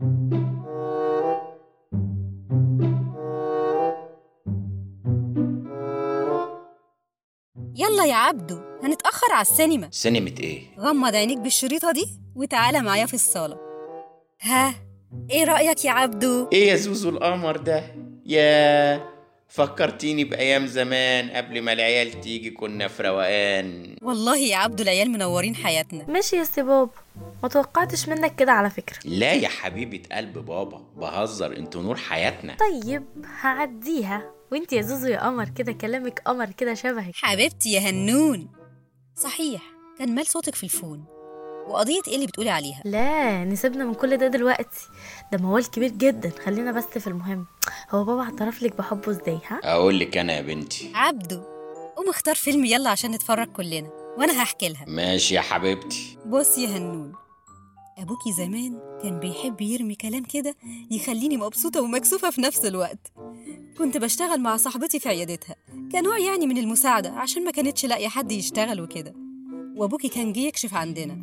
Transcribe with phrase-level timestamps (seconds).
[0.00, 0.10] يلا
[8.08, 9.88] يا عبدو هنتأخر على السينما.
[9.90, 13.56] سينما إيه؟ غمض عينيك بالشريطة دي وتعالى معايا في الصالة.
[14.40, 14.74] ها
[15.30, 17.82] إيه رأيك يا عبدو؟ إيه يا زوزو القمر ده؟
[18.26, 19.17] يا
[19.48, 23.96] فكرتيني بأيام زمان قبل ما العيال تيجي كنا في روقان.
[24.02, 26.04] والله يا عبدو العيال منورين حياتنا.
[26.08, 26.90] ماشي يا سي بابا.
[27.42, 28.98] ما توقعتش منك كده على فكرة.
[29.04, 30.84] لا يا حبيبة قلب بابا.
[30.96, 32.56] بهزر أنتوا نور حياتنا.
[32.56, 33.04] طيب
[33.40, 34.30] هعديها.
[34.52, 37.12] وانت يا زوزو يا قمر كده كلامك قمر كده شبهك.
[37.14, 38.48] حبيبتي يا هنون.
[39.14, 39.62] صحيح
[39.98, 41.04] كان مال صوتك في الفون.
[41.68, 44.88] وقضية إيه اللي بتقولي عليها؟ لا نسيبنا من كل ده دلوقتي.
[45.32, 46.32] ده موال كبير جدا.
[46.44, 47.46] خلينا بس في المهم.
[47.90, 50.90] هو بابا اعترف لك بحبه إزاي ها؟ أقول لك أنا يا بنتي.
[50.94, 51.40] عبدو
[51.96, 54.84] قوم اختار فيلم يلا عشان نتفرج كلنا وأنا هحكي لها.
[54.88, 56.18] ماشي يا حبيبتي.
[56.26, 57.12] بص يا هنون
[57.98, 60.54] ابوكي زمان كان بيحب يرمي كلام كده
[60.90, 63.12] يخليني مبسوطة ومكسوفة في نفس الوقت.
[63.78, 65.56] كنت بشتغل مع صاحبتي في عيادتها.
[65.92, 69.14] كنوع يعني من المساعدة عشان ما كانتش لاقية حد يشتغل وكده.
[69.76, 71.18] وابوكي كان جه يكشف عندنا.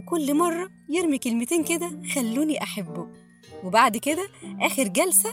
[0.00, 3.08] وكل مرة يرمي كلمتين كده خلوني أحبه.
[3.64, 4.28] وبعد كده
[4.60, 5.32] آخر جلسة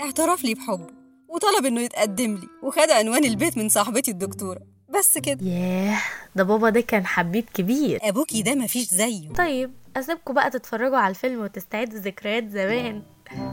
[0.00, 0.86] اعترف لي بحبه
[1.28, 4.60] وطلب إنه يتقدم لي وخد عنوان البيت من صاحبتي الدكتورة.
[4.98, 5.46] بس كده.
[5.46, 5.98] ياه
[6.36, 7.98] ده بابا ده كان حبيب كبير.
[8.02, 9.32] أبوكي ده مفيش زيه.
[9.32, 13.02] طيب اسيبكم بقى تتفرجوا على الفيلم وتستعيدوا ذكريات زمان.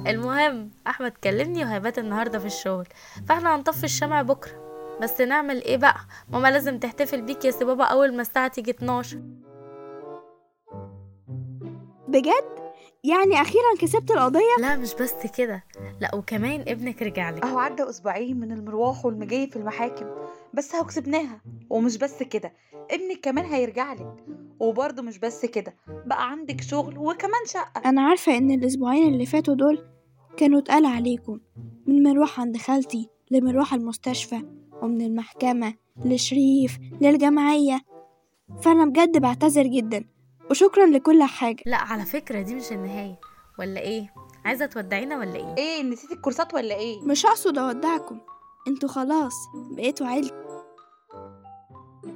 [0.08, 2.88] المهم أحمد كلمني وهيبات النهارده في الشغل
[3.30, 4.68] فإحنا هنطفي الشمع بكرة.
[5.02, 5.98] بس نعمل إيه بقى؟
[6.30, 9.22] ماما لازم تحتفل بيك يا سي بابا أول ما الساعة تيجي 12
[12.08, 12.58] بجد؟
[13.04, 15.64] يعني أخيرا كسبت القضية؟ لا مش بس كده.
[16.02, 20.06] لا وكمان ابنك رجع لك أهو عدى أسبوعين من المروح والمجاي في المحاكم.
[20.54, 21.42] بس أهو كسبناها.
[21.70, 22.54] ومش بس كده
[22.92, 24.16] ابنك كمان هيرجع لك.
[24.60, 27.90] وبرضه مش بس كده بقى عندك شغل وكمان شقة.
[27.90, 29.86] أنا عارفة إن الأسبوعين اللي فاتوا دول
[30.38, 31.40] كانوا اتقال عليكم.
[31.88, 34.42] من مروح عند خالتي لمروح المستشفى
[34.82, 35.74] ومن المحكمة
[36.06, 37.80] لشريف للجمعية.
[38.62, 40.06] فأنا بجد بعتذر جدا.
[40.50, 41.64] وشكرا لكل حاجة.
[41.66, 43.20] لا على فكرة دي مش النهاية.
[43.60, 44.14] ولا إيه؟
[44.46, 48.20] عايزة تودعينا ولا إيه؟ إيه نسيت الكورسات ولا إيه؟ مش هقصد أودعكم.
[48.68, 49.34] أنتوا خلاص
[49.72, 50.34] بقيتوا عيلتي.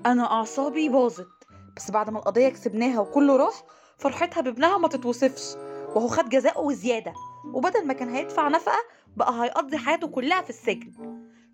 [0.05, 1.27] أنا أعصابي باظت.
[1.75, 3.63] بس بعد ما القضية كسبناها وكله راح
[3.97, 5.55] فرحتها بابنها ما تتوصفش.
[5.95, 7.13] وهو خد جزاءه وزيادة.
[7.53, 8.79] وبدل ما كان هيدفع نفقة
[9.17, 10.91] بقى هيقضي حياته كلها في السجن.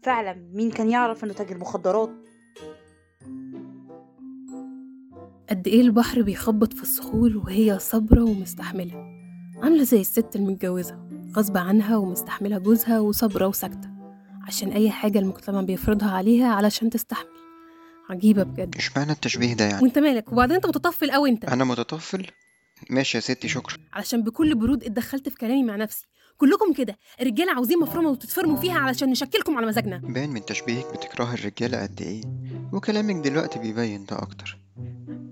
[0.03, 2.09] فعلا مين كان يعرف إنه تاجر مخدرات؟
[5.49, 8.93] قد إيه البحر بيخبط في الصخور وهي صابرة ومستحملة.
[9.63, 13.89] عاملة زي الست المتجوزة غصب عنها ومستحملة جوزها وصابرة وساكتة.
[14.47, 17.27] عشان أي حاجة المجتمع بيفرضها عليها علشان تستحمل.
[18.09, 18.75] عجيبة بجد.
[18.75, 19.83] اشمعنى التشبيه ده يعني.
[19.83, 21.45] وانت مالك؟ وبعدين انت متطفل قوي انت.
[21.45, 22.27] أنا متطفل؟
[22.89, 23.77] ماشي يا ستي شكرا.
[23.93, 26.05] علشان بكل برود اتدخلت في كلامي مع نفسي.
[26.37, 29.97] كلكم كده الرجالة عاوزين مفرمه وتتفرموا فيها علشان نشكلكم على مزاجنا.
[29.97, 32.21] باين من تشبيهك بتكره الرجالة قد إيه.
[32.73, 34.57] وكلامك دلوقتي بيبين ده أكتر.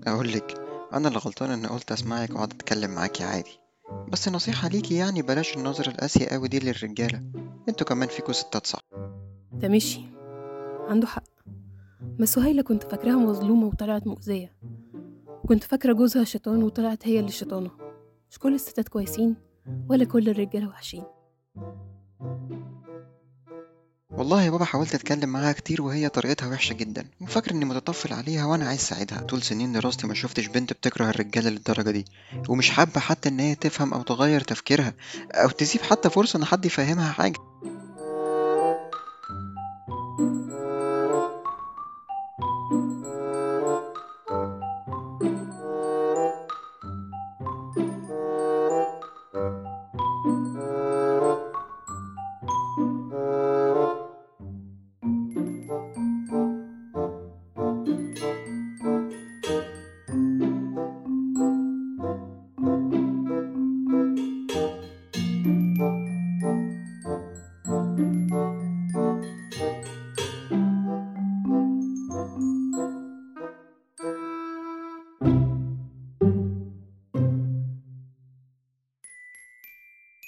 [0.08, 0.54] اقولك
[0.92, 3.58] أنا اللي غلطان ان قلت أسمعك وأقعد أتكلم معاكي عادي.
[4.12, 7.22] بس نصيحة ليكي يعني بلاش النظرة القاسية قوي دي للرجالة.
[7.68, 8.78] أنتوا كمان فيكوا ستات صح.
[9.52, 10.00] ده مشي.
[10.88, 11.24] عنده حق.
[12.20, 14.56] بس سهيلة كنت فاكراها مظلومة وطلعت مؤذية.
[15.44, 17.70] وكنت فاكرة جوزها شيطان وطلعت هي اللي شيطانة.
[18.30, 19.36] مش كل الستات كويسين
[19.88, 21.04] ولا كل الرجالة وحشين.
[24.18, 27.06] والله يا بابا حاولت أتكلم معاها كتير وهي طريقتها وحشة جدا.
[27.20, 29.20] وفاكر إني متطفل عليها وأنا عايز أساعدها.
[29.20, 32.04] طول سنين دراستي ما شفتش بنت بتكره الرجالة للدرجة دي.
[32.48, 34.94] ومش حابة حتى إن هي تفهم أو تغير تفكيرها
[35.32, 37.38] أو تسيب حتى فرصة إن حد يفهمها حاجة.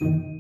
[0.00, 0.38] You